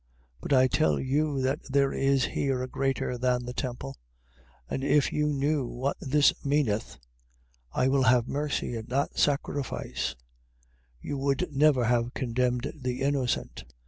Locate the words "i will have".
7.71-8.27